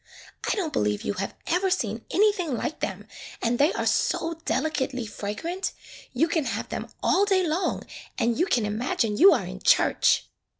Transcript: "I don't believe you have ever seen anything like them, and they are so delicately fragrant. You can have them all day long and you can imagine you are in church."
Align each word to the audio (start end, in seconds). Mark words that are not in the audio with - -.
"I 0.51 0.55
don't 0.55 0.73
believe 0.73 1.03
you 1.03 1.13
have 1.13 1.35
ever 1.45 1.69
seen 1.69 2.03
anything 2.09 2.55
like 2.57 2.79
them, 2.79 3.07
and 3.39 3.59
they 3.59 3.71
are 3.73 3.85
so 3.85 4.33
delicately 4.45 5.05
fragrant. 5.05 5.73
You 6.11 6.27
can 6.27 6.45
have 6.45 6.69
them 6.69 6.87
all 7.03 7.23
day 7.23 7.45
long 7.45 7.83
and 8.17 8.35
you 8.35 8.47
can 8.47 8.65
imagine 8.65 9.17
you 9.17 9.31
are 9.31 9.45
in 9.45 9.61
church." 9.61 10.25